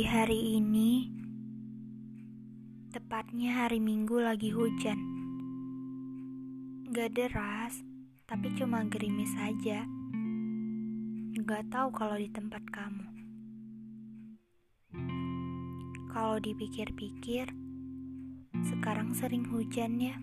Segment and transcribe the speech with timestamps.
[0.00, 1.12] Hari ini,
[2.88, 4.96] tepatnya hari Minggu lagi hujan.
[6.88, 7.84] Gak deras,
[8.24, 9.84] tapi cuma gerimis saja.
[11.36, 13.06] Gak tahu kalau di tempat kamu.
[16.08, 17.52] Kalau dipikir-pikir,
[18.72, 20.16] sekarang sering hujan ya.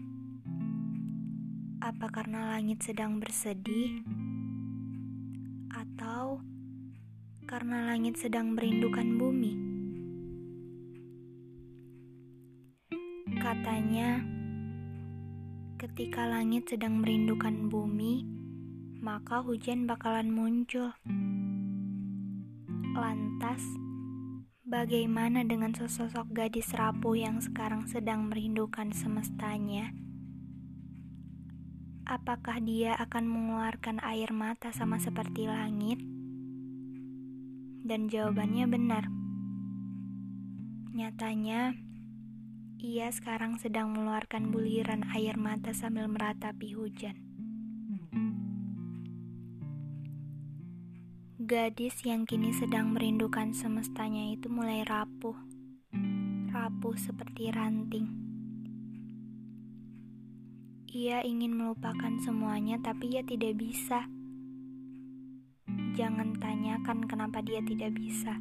[1.85, 4.01] Apa karena langit sedang bersedih?
[5.69, 6.41] Atau
[7.45, 9.66] karena langit sedang merindukan bumi.
[13.47, 14.19] Katanya,
[15.79, 18.27] ketika langit sedang merindukan bumi,
[18.99, 20.91] maka hujan bakalan muncul.
[22.91, 23.63] Lantas,
[24.67, 29.95] bagaimana dengan sesosok gadis rapuh yang sekarang sedang merindukan semestanya?
[32.03, 36.03] Apakah dia akan mengeluarkan air mata sama seperti langit?
[37.87, 39.07] Dan jawabannya benar.
[40.91, 41.87] Nyatanya,
[42.77, 47.17] ia sekarang sedang mengeluarkan buliran air mata sambil meratapi hujan.
[51.41, 55.33] Gadis yang kini sedang merindukan semestanya itu mulai rapuh,
[56.53, 58.13] rapuh seperti ranting.
[60.93, 64.05] Ia ingin melupakan semuanya, tapi ia tidak bisa.
[65.97, 68.37] Jangan tanyakan kenapa dia tidak bisa.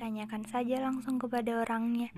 [0.00, 2.08] Tanyakan saja langsung kepada orangnya.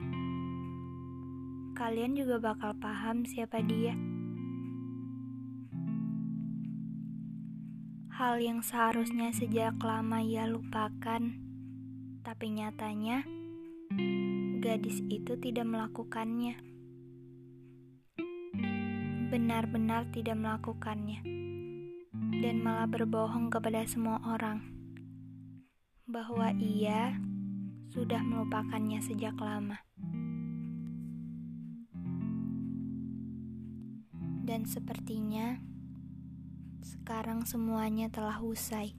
[1.77, 3.93] Kalian juga bakal paham siapa dia.
[8.17, 11.37] Hal yang seharusnya sejak lama ia lupakan,
[12.25, 13.29] tapi nyatanya
[14.65, 16.57] gadis itu tidak melakukannya.
[19.29, 21.21] Benar-benar tidak melakukannya
[22.41, 24.65] dan malah berbohong kepada semua orang
[26.09, 27.21] bahwa ia
[27.93, 29.77] sudah melupakannya sejak lama.
[34.47, 35.59] Dan sepertinya
[36.87, 38.95] sekarang semuanya telah usai.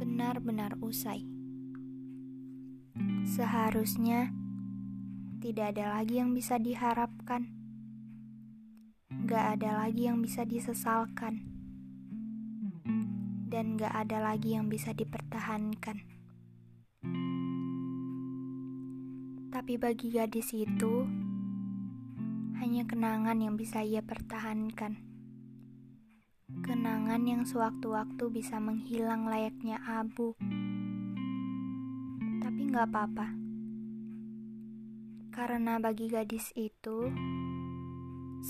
[0.00, 1.28] Benar-benar usai.
[3.28, 4.32] Seharusnya
[5.44, 7.52] tidak ada lagi yang bisa diharapkan.
[9.28, 11.52] Gak ada lagi yang bisa disesalkan
[13.52, 16.00] dan gak ada lagi yang bisa dipertahankan.
[19.52, 21.04] Tapi bagi gadis itu,
[22.82, 24.98] hanya kenangan yang bisa ia pertahankan.
[26.66, 30.34] Kenangan yang sewaktu-waktu bisa menghilang layaknya abu.
[32.42, 33.38] Tapi gak apa-apa.
[35.30, 37.06] Karena bagi gadis itu,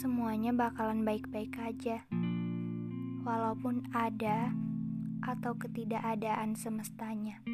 [0.00, 2.00] semuanya bakalan baik-baik aja.
[3.28, 4.48] Walaupun ada
[5.28, 7.44] atau ketidakadaan semestanya.